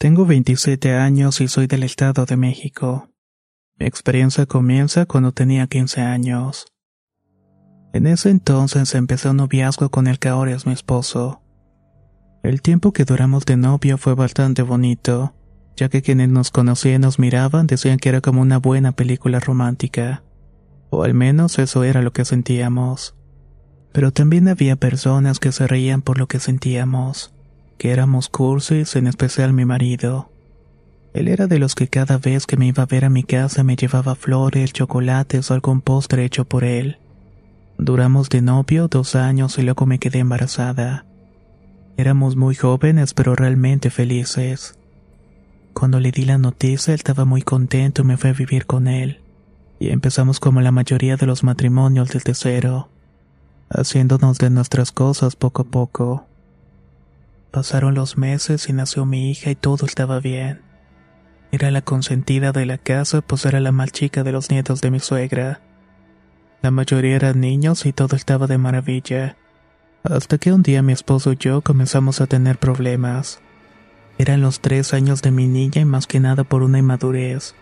[0.00, 3.10] Tengo 27 años y soy del Estado de México.
[3.78, 6.72] Mi experiencia comienza cuando tenía 15 años.
[7.92, 11.42] En ese entonces empecé un noviazgo con el que ahora es mi esposo.
[12.42, 15.34] El tiempo que duramos de novio fue bastante bonito,
[15.76, 19.38] ya que quienes nos conocían y nos miraban decían que era como una buena película
[19.38, 20.24] romántica.
[20.88, 23.16] O al menos eso era lo que sentíamos.
[23.92, 27.34] Pero también había personas que se reían por lo que sentíamos
[27.80, 30.30] que éramos cursis, en especial mi marido.
[31.14, 33.64] Él era de los que cada vez que me iba a ver a mi casa
[33.64, 36.98] me llevaba flores, chocolates o algún postre hecho por él.
[37.78, 41.06] Duramos de novio dos años y luego me quedé embarazada.
[41.96, 44.78] Éramos muy jóvenes pero realmente felices.
[45.72, 48.88] Cuando le di la noticia él estaba muy contento y me fue a vivir con
[48.88, 49.22] él.
[49.78, 52.90] Y empezamos como la mayoría de los matrimonios desde cero,
[53.70, 56.29] haciéndonos de nuestras cosas poco a poco.
[57.50, 60.62] Pasaron los meses y nació mi hija y todo estaba bien.
[61.50, 64.92] Era la consentida de la casa, pues era la más chica de los nietos de
[64.92, 65.60] mi suegra.
[66.62, 69.36] La mayoría eran niños y todo estaba de maravilla.
[70.04, 73.40] Hasta que un día mi esposo y yo comenzamos a tener problemas.
[74.16, 77.54] Eran los tres años de mi niña y más que nada por una inmadurez,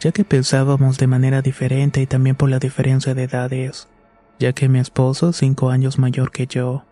[0.00, 3.88] ya que pensábamos de manera diferente y también por la diferencia de edades,
[4.38, 6.84] ya que mi esposo es cinco años mayor que yo.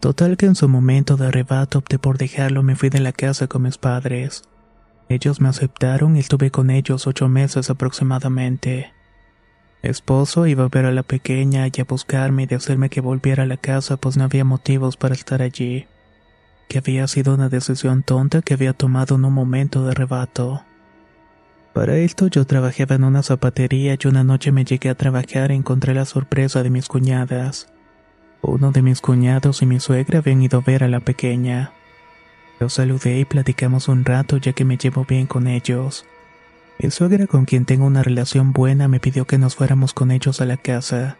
[0.00, 3.46] Total que en su momento de arrebato opté por dejarlo me fui de la casa
[3.46, 4.44] con mis padres.
[5.08, 8.92] Ellos me aceptaron y estuve con ellos ocho meses aproximadamente.
[9.82, 13.42] Esposo iba a ver a la pequeña y a buscarme y de hacerme que volviera
[13.42, 15.86] a la casa pues no había motivos para estar allí.
[16.68, 20.64] Que había sido una decisión tonta que había tomado en un momento de arrebato.
[21.74, 25.56] Para esto yo trabajaba en una zapatería y una noche me llegué a trabajar y
[25.56, 27.73] encontré la sorpresa de mis cuñadas.
[28.46, 31.72] Uno de mis cuñados y mi suegra habían ido a ver a la pequeña.
[32.60, 36.04] Los saludé y platicamos un rato ya que me llevo bien con ellos.
[36.78, 40.42] Mi suegra con quien tengo una relación buena me pidió que nos fuéramos con ellos
[40.42, 41.16] a la casa.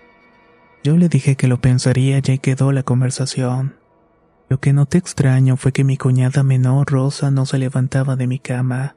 [0.83, 3.77] Yo le dije que lo pensaría y quedó la conversación.
[4.51, 8.39] Lo que noté extraño fue que mi cuñada menor, Rosa, no se levantaba de mi
[8.39, 8.97] cama.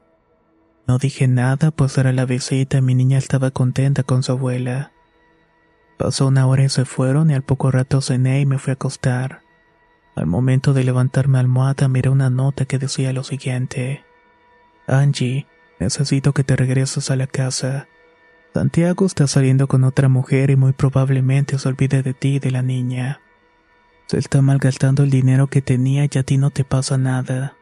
[0.86, 4.92] No dije nada, pues era la visita y mi niña estaba contenta con su abuela.
[5.98, 8.74] Pasó una hora y se fueron y al poco rato cené y me fui a
[8.74, 9.42] acostar.
[10.14, 14.04] Al momento de levantarme almohada miré una nota que decía lo siguiente.
[14.86, 15.46] Angie,
[15.80, 17.88] necesito que te regreses a la casa.
[18.54, 22.50] Santiago está saliendo con otra mujer y muy probablemente se olvide de ti y de
[22.52, 23.20] la niña.
[24.06, 27.56] Se está malgastando el dinero que tenía y a ti no te pasa nada.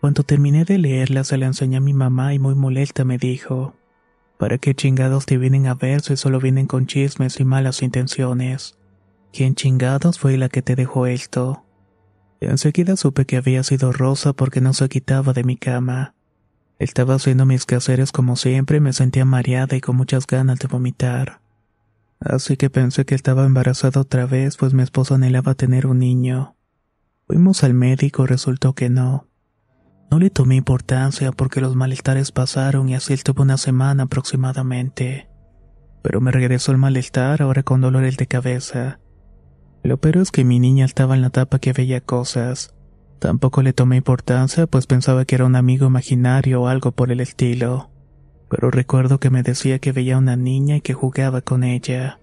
[0.00, 3.77] Cuando terminé de leerla se la enseñé a mi mamá y muy molesta me dijo,
[4.38, 8.78] ¿Para qué chingados te vienen a ver si solo vienen con chismes y malas intenciones?
[9.32, 11.64] ¿Quién chingados fue la que te dejó esto?
[12.40, 16.14] Enseguida supe que había sido Rosa porque no se quitaba de mi cama.
[16.78, 20.68] Estaba haciendo mis quehaceres como siempre y me sentía mareada y con muchas ganas de
[20.68, 21.40] vomitar.
[22.20, 26.56] Así que pensé que estaba embarazada otra vez, pues mi esposo anhelaba tener un niño.
[27.26, 29.27] Fuimos al médico resultó que no.
[30.10, 35.28] No le tomé importancia porque los malestares pasaron y así estuvo una semana aproximadamente.
[36.02, 39.00] Pero me regresó el malestar ahora con dolores de cabeza.
[39.82, 42.74] Lo peor es que mi niña estaba en la tapa que veía cosas.
[43.18, 47.20] Tampoco le tomé importancia pues pensaba que era un amigo imaginario o algo por el
[47.20, 47.90] estilo.
[48.48, 52.18] Pero recuerdo que me decía que veía una niña y que jugaba con ella.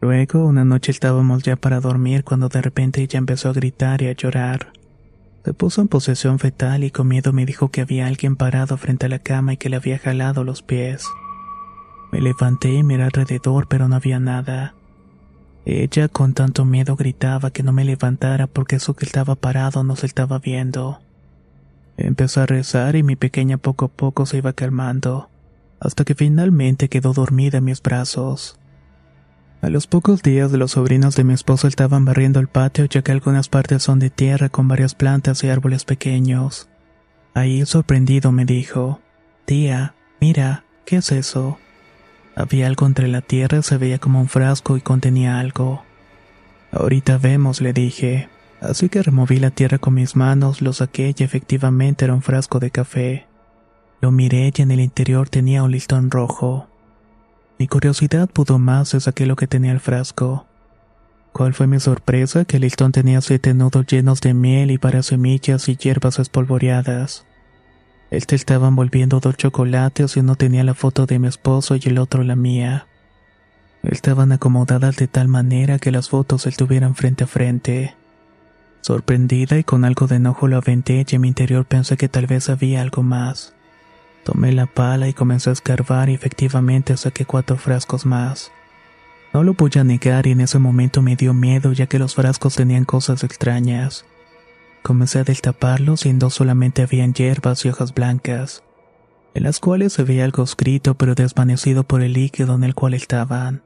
[0.00, 4.08] Luego, una noche estábamos ya para dormir cuando de repente ella empezó a gritar y
[4.08, 4.72] a llorar.
[5.44, 9.06] Se puso en posesión fetal y con miedo me dijo que había alguien parado frente
[9.06, 11.06] a la cama y que le había jalado los pies.
[12.12, 14.74] Me levanté y miré alrededor pero no había nada.
[15.66, 19.96] Ella con tanto miedo gritaba que no me levantara porque eso que estaba parado no
[19.96, 21.00] se estaba viendo.
[21.98, 25.28] Empezó a rezar y mi pequeña poco a poco se iba calmando,
[25.78, 28.58] hasta que finalmente quedó dormida en mis brazos.
[29.64, 33.12] A los pocos días los sobrinos de mi esposo estaban barriendo el patio ya que
[33.12, 36.68] algunas partes son de tierra con varias plantas y árboles pequeños.
[37.32, 39.00] Ahí sorprendido me dijo,
[39.46, 41.56] Tía, mira, ¿qué es eso?
[42.36, 45.82] Había algo entre la tierra, se veía como un frasco y contenía algo.
[46.70, 48.28] Ahorita vemos, le dije.
[48.60, 52.60] Así que removí la tierra con mis manos, lo saqué y efectivamente era un frasco
[52.60, 53.26] de café.
[54.02, 56.68] Lo miré y en el interior tenía un listón rojo.
[57.58, 60.46] Mi curiosidad pudo más y saqué lo que tenía el frasco.
[61.32, 62.44] ¿Cuál fue mi sorpresa?
[62.44, 67.26] Que el listón tenía siete nudos llenos de miel y varias semillas y hierbas espolvoreadas.
[68.10, 71.98] Este estaba envolviendo dos chocolates y uno tenía la foto de mi esposo y el
[71.98, 72.86] otro la mía.
[73.82, 77.94] Estaban acomodadas de tal manera que las fotos estuvieran frente a frente.
[78.80, 82.26] Sorprendida y con algo de enojo lo aventé y en mi interior pensé que tal
[82.26, 83.53] vez había algo más.
[84.24, 88.50] Tomé la pala y comencé a escarbar y efectivamente saqué cuatro frascos más.
[89.34, 92.14] No lo voy a negar y en ese momento me dio miedo ya que los
[92.14, 94.06] frascos tenían cosas extrañas.
[94.82, 98.62] Comencé a destaparlos y en dos solamente habían hierbas y hojas blancas,
[99.34, 102.94] en las cuales se veía algo escrito pero desvanecido por el líquido en el cual
[102.94, 103.62] estaban.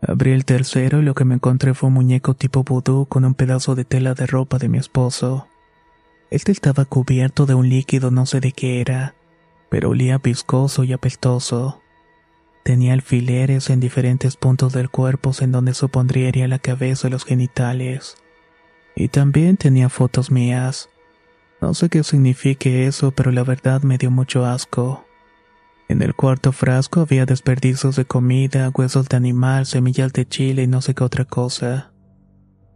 [0.00, 3.34] Abrí el tercero y lo que me encontré fue un muñeco tipo vudú con un
[3.34, 5.46] pedazo de tela de ropa de mi esposo.
[6.30, 9.14] Este estaba cubierto de un líquido no sé de qué era,
[9.68, 11.82] pero olía viscoso y apestoso.
[12.64, 18.16] Tenía alfileres en diferentes puntos del cuerpo en donde supondría la cabeza y los genitales.
[18.94, 20.90] Y también tenía fotos mías.
[21.60, 25.06] No sé qué signifique eso, pero la verdad me dio mucho asco.
[25.88, 30.66] En el cuarto frasco había desperdicios de comida, huesos de animal, semillas de chile y
[30.66, 31.92] no sé qué otra cosa.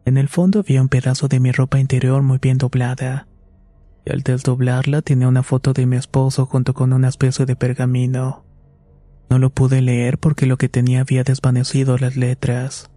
[0.05, 3.29] En el fondo había un pedazo de mi ropa interior muy bien doblada.
[4.05, 8.45] Y al desdoblarla tenía una foto de mi esposo junto con una especie de pergamino.
[9.31, 12.91] No lo pude leer porque lo que tenía había desvanecido las letras.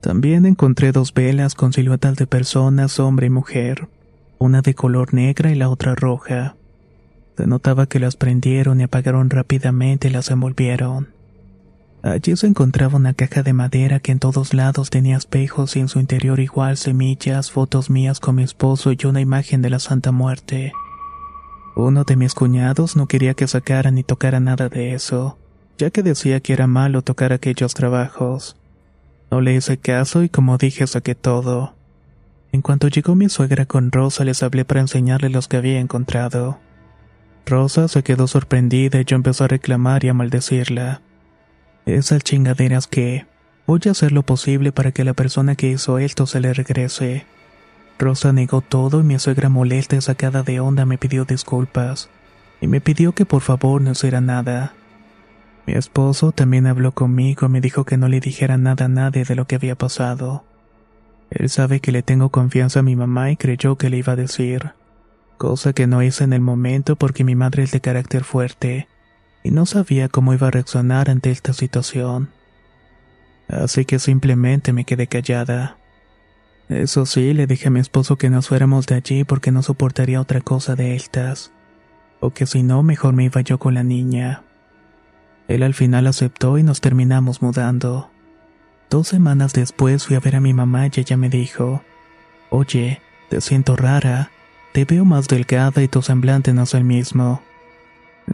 [0.00, 3.88] También encontré dos velas con siluetas de personas, hombre y mujer,
[4.38, 6.56] una de color negra y la otra roja.
[7.36, 11.19] Se notaba que las prendieron y apagaron rápidamente y las envolvieron.
[12.02, 15.88] Allí se encontraba una caja de madera que en todos lados tenía espejos y en
[15.88, 20.10] su interior igual semillas, fotos mías con mi esposo y una imagen de la Santa
[20.10, 20.72] Muerte.
[21.76, 25.36] Uno de mis cuñados no quería que sacara ni tocara nada de eso,
[25.76, 28.56] ya que decía que era malo tocar aquellos trabajos.
[29.30, 31.74] No le hice caso y como dije saqué todo.
[32.50, 36.58] En cuanto llegó mi suegra con Rosa les hablé para enseñarle los que había encontrado.
[37.44, 41.02] Rosa se quedó sorprendida y yo empezó a reclamar y a maldecirla.
[41.96, 43.26] Esas chingaderas que...
[43.66, 47.24] Voy a hacer lo posible para que la persona que hizo esto se le regrese.
[47.98, 52.10] Rosa negó todo y mi suegra molesta y sacada de onda me pidió disculpas.
[52.60, 54.72] Y me pidió que por favor no hiciera nada.
[55.66, 59.24] Mi esposo también habló conmigo y me dijo que no le dijera nada a nadie
[59.24, 60.44] de lo que había pasado.
[61.30, 64.16] Él sabe que le tengo confianza a mi mamá y creyó que le iba a
[64.16, 64.72] decir,
[65.38, 68.88] cosa que no hice en el momento porque mi madre es de carácter fuerte
[69.42, 72.30] y no sabía cómo iba a reaccionar ante esta situación.
[73.48, 75.76] Así que simplemente me quedé callada.
[76.68, 80.20] Eso sí, le dije a mi esposo que nos fuéramos de allí porque no soportaría
[80.20, 81.52] otra cosa de estas,
[82.20, 84.44] o que si no, mejor me iba yo con la niña.
[85.48, 88.10] Él al final aceptó y nos terminamos mudando.
[88.88, 91.82] Dos semanas después fui a ver a mi mamá y ella me dijo,
[92.50, 93.00] Oye,
[93.30, 94.30] te siento rara,
[94.72, 97.42] te veo más delgada y tu semblante no es el mismo.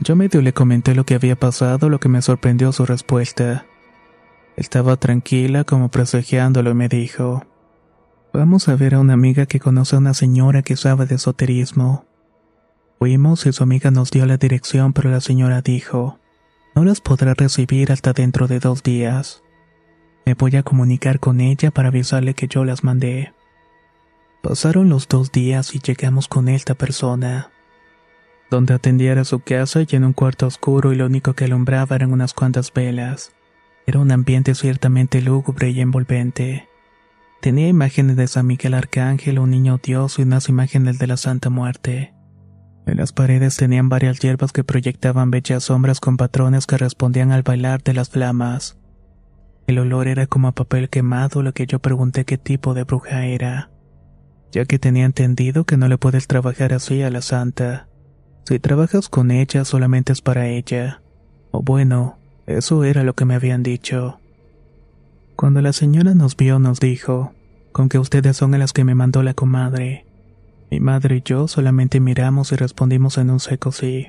[0.00, 3.66] Yo medio le comenté lo que había pasado, lo que me sorprendió su respuesta.
[4.56, 7.44] Estaba tranquila como presagiándolo y me dijo,
[8.32, 12.04] Vamos a ver a una amiga que conoce a una señora que sabe de esoterismo.
[12.98, 16.18] Fuimos y su amiga nos dio la dirección, pero la señora dijo,
[16.74, 19.42] no las podrá recibir hasta dentro de dos días.
[20.26, 23.32] Me voy a comunicar con ella para avisarle que yo las mandé.
[24.42, 27.50] Pasaron los dos días y llegamos con esta persona.
[28.50, 32.12] Donde atendiera su casa y en un cuarto oscuro y lo único que alumbraba eran
[32.12, 33.32] unas cuantas velas.
[33.86, 36.68] Era un ambiente ciertamente lúgubre y envolvente.
[37.40, 41.50] Tenía imágenes de San Miguel Arcángel, un niño Dios y unas imágenes de la Santa
[41.50, 42.14] Muerte.
[42.86, 47.42] En las paredes tenían varias hierbas que proyectaban bellas sombras con patrones que respondían al
[47.42, 48.78] bailar de las flamas.
[49.66, 53.26] El olor era como a papel quemado, lo que yo pregunté qué tipo de bruja
[53.26, 53.70] era,
[54.52, 57.88] ya que tenía entendido que no le puedes trabajar así a la santa.
[58.46, 61.02] Si trabajas con ella solamente es para ella.
[61.50, 64.20] O bueno, eso era lo que me habían dicho.
[65.34, 67.32] Cuando la señora nos vio nos dijo,
[67.72, 70.06] con que ustedes son las que me mandó la comadre.
[70.70, 74.08] Mi madre y yo solamente miramos y respondimos en un seco sí.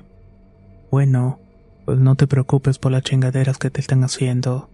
[0.91, 1.39] Bueno,
[1.86, 4.70] pues no te preocupes por las chingaderas que te están haciendo.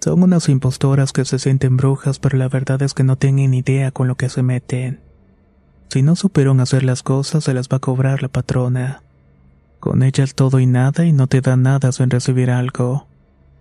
[0.00, 3.92] Son unas impostoras que se sienten brujas, pero la verdad es que no tienen idea
[3.92, 5.00] con lo que se meten.
[5.88, 9.02] Si no supieron hacer las cosas, se las va a cobrar la patrona.
[9.80, 13.06] Con ellas todo y nada y no te da nada sin recibir algo.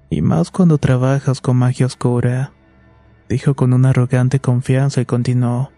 [0.09, 2.51] Y más cuando trabajas con magia oscura.
[3.29, 5.71] Dijo con una arrogante confianza y continuó.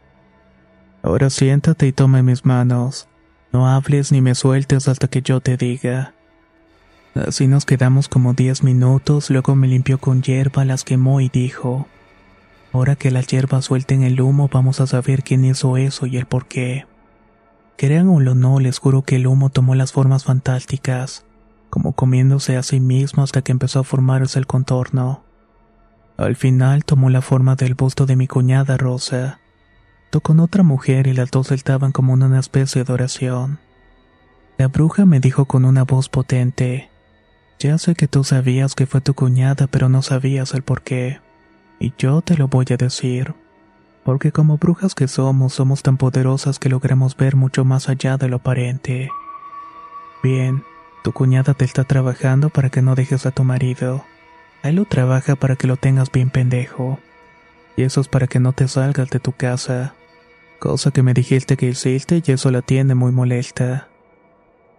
[1.04, 3.08] Ahora siéntate y toma mis manos.
[3.52, 6.14] No hables ni me sueltes hasta que yo te diga.
[7.16, 11.88] Así nos quedamos como diez minutos, luego me limpió con hierba, las quemó y dijo,
[12.76, 16.26] Ahora que las hierbas suelten el humo vamos a saber quién hizo eso y el
[16.26, 16.86] por qué.
[17.78, 21.26] Crean o no, les juro que el humo tomó las formas fantásticas,
[21.70, 25.24] como comiéndose a sí mismo hasta que empezó a formarse el contorno.
[26.18, 29.40] Al final tomó la forma del busto de mi cuñada Rosa.
[30.10, 33.58] Tocó con otra mujer y las dos saltaban como en una especie de oración.
[34.58, 36.90] La bruja me dijo con una voz potente,
[37.58, 41.24] ya sé que tú sabías que fue tu cuñada, pero no sabías el por qué.
[41.80, 43.34] Y yo te lo voy a decir.
[44.04, 48.30] Porque como brujas que somos, somos tan poderosas que logramos ver mucho más allá de
[48.30, 49.10] lo aparente.
[50.22, 50.64] Bien,
[51.04, 54.04] tu cuñada te está trabajando para que no dejes a tu marido.
[54.64, 57.00] Él lo trabaja para que lo tengas bien pendejo.
[57.78, 59.94] Y eso es para que no te salgas de tu casa.
[60.60, 63.90] Cosa que me dijiste que hiciste y eso la tiene muy molesta.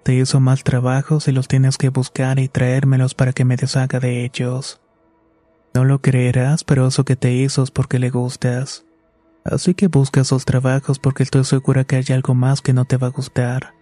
[0.03, 4.01] Te hizo mal trabajo si los tienes que buscar y traérmelos para que me deshaga
[4.01, 4.81] de ellos.
[5.77, 8.87] No lo creerás, pero eso que te hizo es porque le gustas.
[9.45, 12.97] Así que busca esos trabajos porque estoy segura que hay algo más que no te
[12.97, 13.75] va a gustar.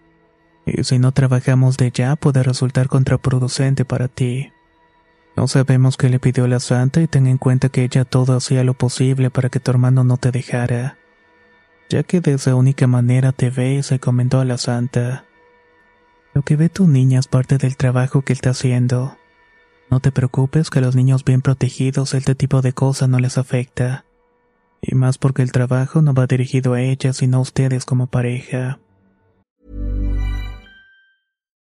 [0.65, 4.51] Y si no trabajamos de ya puede resultar contraproducente para ti.
[5.37, 8.65] No sabemos qué le pidió la santa y ten en cuenta que ella todo hacía
[8.65, 10.97] lo posible para que tu hermano no te dejara,
[11.87, 15.23] ya que de esa única manera te ve y se comentó a la santa.
[16.33, 19.15] Lo que ve tu niña es parte del trabajo que él está haciendo.
[19.89, 23.37] No te preocupes que a los niños bien protegidos este tipo de cosas no les
[23.37, 24.05] afecta.
[24.81, 28.79] Y más porque el trabajo no va dirigido a ella sino a ustedes como pareja.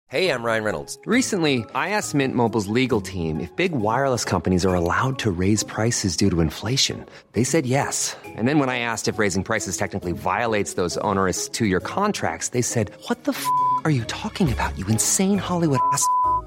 [0.07, 0.99] Hey, I'm Ryan Reynolds.
[1.07, 5.63] Recently, I asked Mint Mobile's legal team if big wireless companies are allowed to raise
[5.63, 7.03] prices due to inflation.
[7.31, 8.15] They said yes.
[8.37, 12.61] And then when I asked if raising prices technically violates those onerous two-year contracts, they
[12.61, 13.43] said, "What the f***
[13.85, 14.77] are you talking about?
[14.77, 16.05] You insane Hollywood ass."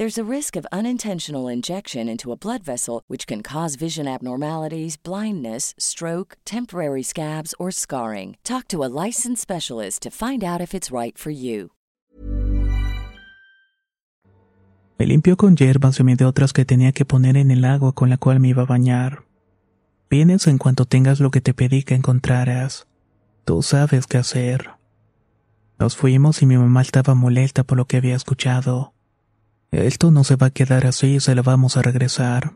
[0.00, 4.96] There's a risk of unintentional injection into a blood vessel, which can cause vision abnormalities,
[4.96, 8.38] blindness, stroke, temporary scabs, or scarring.
[8.42, 11.72] Talk to a licensed specialist to find out if it's right for you.
[14.98, 17.92] Me limpió con hierbas y me dio otras que tenía que poner en el agua
[17.92, 19.24] con la cual me iba a bañar.
[20.08, 22.86] Vienes en cuanto tengas lo que te pedí que encontraras.
[23.44, 24.70] Tú sabes qué hacer.
[25.78, 28.94] Nos fuimos y mi mamá estaba molesta por lo que había escuchado.
[29.72, 32.54] Esto no se va a quedar así, se la vamos a regresar.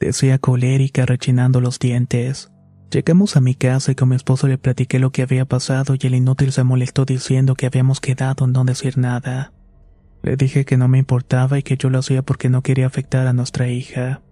[0.00, 2.50] Decía colérica rechinando los dientes.
[2.90, 6.06] Llegamos a mi casa y con mi esposo le platiqué lo que había pasado y
[6.06, 9.52] el inútil se molestó diciendo que habíamos quedado en no decir nada.
[10.22, 13.26] Le dije que no me importaba y que yo lo hacía porque no quería afectar
[13.26, 14.22] a nuestra hija.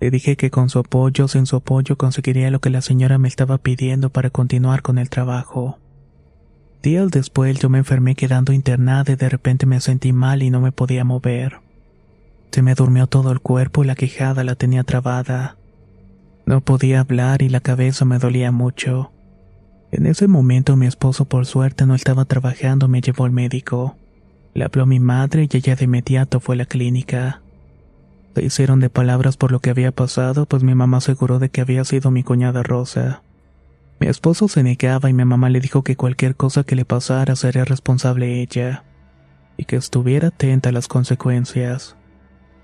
[0.00, 3.28] Le dije que con su apoyo sin su apoyo conseguiría lo que la señora me
[3.28, 5.78] estaba pidiendo para continuar con el trabajo.
[6.82, 10.60] Días después yo me enfermé quedando internada y de repente me sentí mal y no
[10.60, 11.60] me podía mover.
[12.50, 15.56] Se me durmió todo el cuerpo y la quejada la tenía trabada.
[16.44, 19.12] No podía hablar y la cabeza me dolía mucho.
[19.92, 23.96] En ese momento mi esposo por suerte no estaba trabajando, me llevó al médico.
[24.52, 27.42] Le habló mi madre y ella de inmediato fue a la clínica.
[28.34, 31.60] Se hicieron de palabras por lo que había pasado, pues mi mamá aseguró de que
[31.60, 33.22] había sido mi cuñada Rosa.
[34.02, 37.36] Mi esposo se negaba y mi mamá le dijo que cualquier cosa que le pasara
[37.36, 38.82] sería responsable ella,
[39.56, 41.94] y que estuviera atenta a las consecuencias.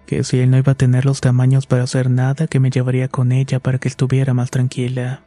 [0.04, 3.06] Que si él no iba a tener los tamaños para hacer nada, que me llevaría
[3.06, 5.22] con ella para que estuviera más tranquila.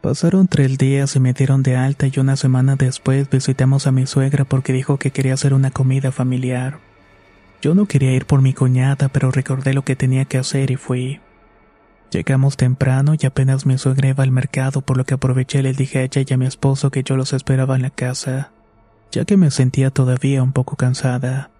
[0.00, 4.06] Pasaron tres días y me dieron de alta y una semana después visitamos a mi
[4.06, 6.78] suegra porque dijo que quería hacer una comida familiar.
[7.60, 10.76] Yo no quería ir por mi cuñada, pero recordé lo que tenía que hacer y
[10.76, 11.20] fui.
[12.10, 15.72] Llegamos temprano y apenas mi suegra iba al mercado, por lo que aproveché y le
[15.74, 18.50] dije a ella y a mi esposo que yo los esperaba en la casa,
[19.12, 21.50] ya que me sentía todavía un poco cansada.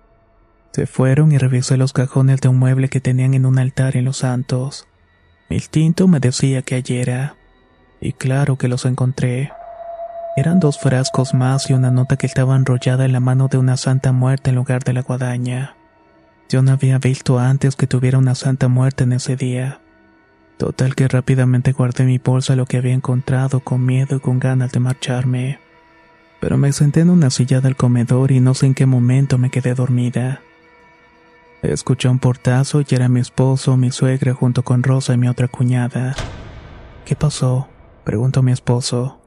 [0.72, 4.04] Se fueron y revisé los cajones de un mueble que tenían en un altar en
[4.04, 4.86] Los Santos.
[5.50, 7.36] Mi instinto me decía que ayer era.
[8.00, 9.50] Y claro que los encontré.
[10.36, 13.76] Eran dos frascos más y una nota que estaba enrollada en la mano de una
[13.76, 15.74] santa muerta en lugar de la guadaña.
[16.48, 19.80] Yo no había visto antes que tuviera una santa muerte en ese día.
[20.58, 24.72] Total que rápidamente guardé mi bolsa lo que había encontrado con miedo y con ganas
[24.72, 25.60] de marcharme.
[26.40, 29.50] Pero me senté en una silla del comedor y no sé en qué momento me
[29.50, 30.40] quedé dormida.
[31.62, 35.46] Escuché un portazo y era mi esposo, mi suegra junto con Rosa y mi otra
[35.46, 36.14] cuñada.
[37.04, 37.68] ¿Qué pasó?
[38.04, 39.20] preguntó mi esposo.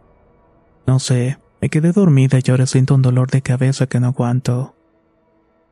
[0.85, 4.75] No sé, me quedé dormida y ahora siento un dolor de cabeza que no aguanto.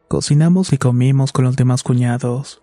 [0.07, 2.61] Cocinamos y comimos con los demás cuñados.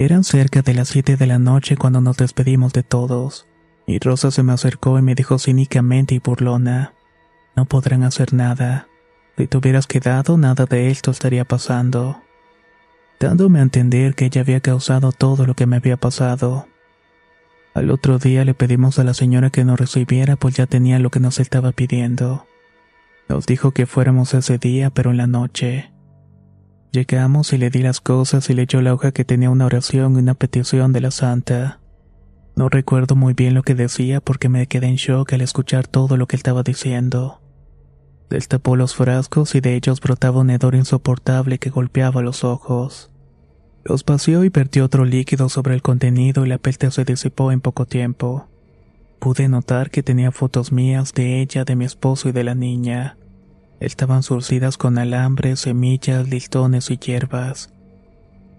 [0.00, 3.48] Eran cerca de las siete de la noche cuando nos despedimos de todos,
[3.84, 6.94] y Rosa se me acercó y me dijo cínicamente y burlona,
[7.56, 8.86] no podrán hacer nada.
[9.36, 12.22] Si te hubieras quedado, nada de esto estaría pasando.
[13.18, 16.68] Dándome a entender que ella había causado todo lo que me había pasado.
[17.74, 21.10] Al otro día le pedimos a la señora que nos recibiera pues ya tenía lo
[21.10, 22.46] que nos estaba pidiendo.
[23.28, 25.90] Nos dijo que fuéramos ese día, pero en la noche.
[26.90, 30.14] Llegamos y le di las cosas y le echó la hoja que tenía una oración
[30.14, 31.80] y una petición de la santa.
[32.56, 36.16] No recuerdo muy bien lo que decía porque me quedé en shock al escuchar todo
[36.16, 37.40] lo que estaba diciendo.
[38.30, 43.10] Destapó los frascos y de ellos brotaba un hedor insoportable que golpeaba los ojos.
[43.84, 47.60] Los vació y vertió otro líquido sobre el contenido y la peste se disipó en
[47.60, 48.48] poco tiempo.
[49.18, 53.16] Pude notar que tenía fotos mías de ella, de mi esposo y de la niña.
[53.80, 57.72] Estaban surcidas con alambres, semillas, listones y hierbas,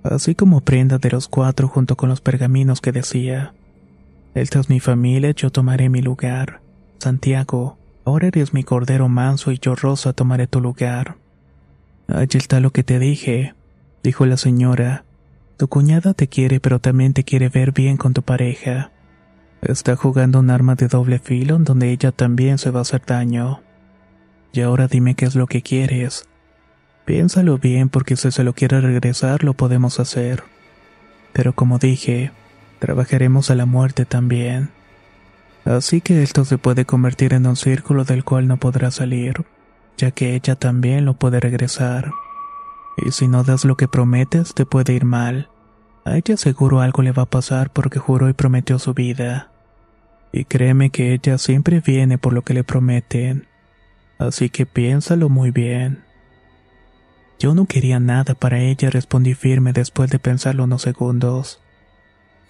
[0.03, 3.53] así como prenda de los cuatro junto con los pergaminos que decía,
[4.33, 6.61] Esta es mi familia, yo tomaré mi lugar.
[6.99, 11.17] Santiago, ahora eres mi cordero manso y yo Rosa tomaré tu lugar.
[12.07, 13.53] Allí está lo que te dije,
[14.03, 15.03] dijo la señora.
[15.57, 18.91] Tu cuñada te quiere pero también te quiere ver bien con tu pareja.
[19.61, 23.03] Está jugando un arma de doble filo en donde ella también se va a hacer
[23.05, 23.61] daño.
[24.51, 26.27] Y ahora dime qué es lo que quieres.
[27.05, 30.43] Piénsalo bien porque si se lo quiere regresar lo podemos hacer.
[31.33, 32.31] Pero como dije,
[32.79, 34.69] trabajaremos a la muerte también.
[35.65, 39.45] Así que esto se puede convertir en un círculo del cual no podrá salir,
[39.97, 42.11] ya que ella también lo puede regresar.
[42.97, 45.49] Y si no das lo que prometes, te puede ir mal.
[46.05, 49.51] A ella seguro algo le va a pasar porque juró y prometió su vida.
[50.31, 53.48] Y créeme que ella siempre viene por lo que le prometen.
[54.19, 56.03] Así que piénsalo muy bien.
[57.39, 61.61] Yo no quería nada para ella, respondí firme después de pensarlo unos segundos.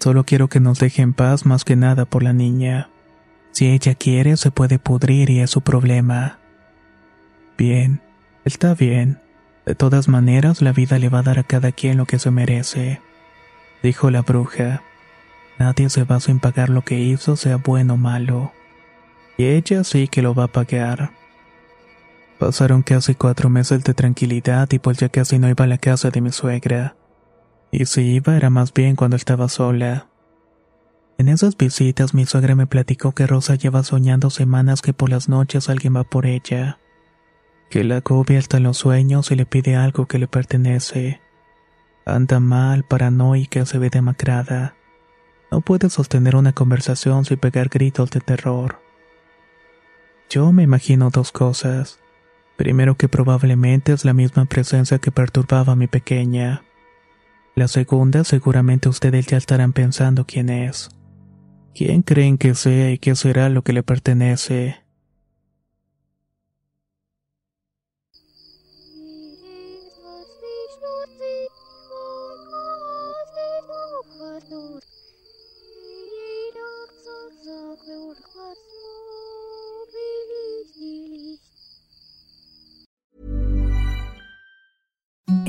[0.00, 2.90] Solo quiero que nos deje en paz más que nada por la niña.
[3.52, 6.38] Si ella quiere, se puede pudrir y es su problema.
[7.56, 8.00] Bien,
[8.44, 9.20] está bien.
[9.64, 12.32] De todas maneras, la vida le va a dar a cada quien lo que se
[12.32, 13.00] merece,
[13.82, 14.82] dijo la bruja.
[15.58, 18.52] Nadie se va sin pagar lo que hizo, sea bueno o malo.
[19.36, 21.19] Y ella sí que lo va a pagar.
[22.40, 26.08] Pasaron casi cuatro meses de tranquilidad y pues ya casi no iba a la casa
[26.08, 26.96] de mi suegra.
[27.70, 30.08] Y si iba era más bien cuando estaba sola.
[31.18, 35.28] En esas visitas mi suegra me platicó que Rosa lleva soñando semanas que por las
[35.28, 36.78] noches alguien va por ella.
[37.68, 41.20] Que la agobia hasta los sueños y le pide algo que le pertenece.
[42.06, 44.76] Anda mal, paranoica, se ve demacrada.
[45.52, 48.80] No puede sostener una conversación sin pegar gritos de terror.
[50.30, 52.00] Yo me imagino dos cosas.
[52.60, 56.62] Primero que probablemente es la misma presencia que perturbaba a mi pequeña.
[57.54, 60.90] La segunda seguramente ustedes ya estarán pensando quién es.
[61.74, 64.84] ¿Quién creen que sea y qué será lo que le pertenece?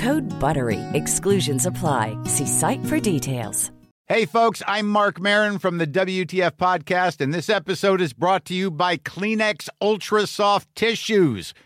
[0.00, 0.80] Code BUTTERY.
[0.94, 2.16] Exclusions apply.
[2.24, 3.70] See site for details.
[4.06, 8.54] Hey, folks, I'm Mark Marin from the WTF Podcast, and this episode is brought to
[8.54, 11.54] you by Kleenex Ultra Soft Tissues,